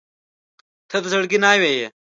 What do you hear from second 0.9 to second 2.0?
د زړګي ناوې یې.